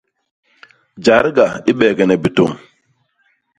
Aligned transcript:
Jadga 1.05 1.47
i 1.69 1.71
beegene 1.77 2.15
bitôñ. 2.23 2.51